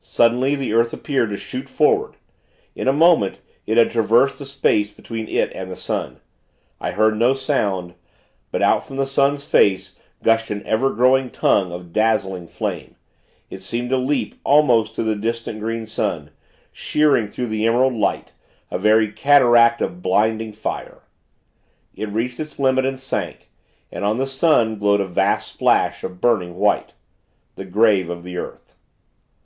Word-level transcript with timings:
Suddenly, 0.00 0.56
the 0.56 0.72
earth 0.72 0.92
appeared 0.92 1.30
to 1.30 1.36
shoot 1.36 1.68
forward. 1.68 2.16
In 2.74 2.88
a 2.88 2.92
moment, 2.92 3.38
it 3.68 3.76
had 3.78 3.92
traversed 3.92 4.38
the 4.38 4.44
space 4.44 4.90
between 4.90 5.28
it 5.28 5.52
and 5.54 5.70
the 5.70 5.76
sun. 5.76 6.18
I 6.80 6.90
heard 6.90 7.16
no 7.16 7.34
sound; 7.34 7.94
but, 8.50 8.62
out 8.62 8.84
from 8.84 8.96
the 8.96 9.06
sun's 9.06 9.44
face, 9.44 9.96
gushed 10.24 10.50
an 10.50 10.66
ever 10.66 10.90
growing 10.92 11.30
tongue 11.30 11.70
of 11.70 11.92
dazzling 11.92 12.48
flame. 12.48 12.96
It 13.48 13.62
seemed 13.62 13.90
to 13.90 13.96
leap, 13.96 14.40
almost 14.42 14.96
to 14.96 15.04
the 15.04 15.14
distant 15.14 15.60
Green 15.60 15.86
Sun 15.86 16.30
shearing 16.72 17.28
through 17.28 17.46
the 17.46 17.64
emerald 17.64 17.94
light, 17.94 18.32
a 18.72 18.76
very 18.76 19.12
cataract 19.12 19.80
of 19.80 20.02
blinding 20.02 20.52
fire. 20.52 21.02
It 21.94 22.08
reached 22.08 22.40
its 22.40 22.58
limit, 22.58 22.84
and 22.84 22.98
sank; 22.98 23.50
and, 23.92 24.04
on 24.04 24.16
the 24.16 24.26
sun, 24.26 24.80
glowed 24.80 25.00
a 25.00 25.06
vast 25.06 25.52
splash 25.52 26.02
of 26.02 26.20
burning 26.20 26.56
white 26.56 26.94
the 27.54 27.64
grave 27.64 28.10
of 28.10 28.24
the 28.24 28.36
earth. 28.36 28.74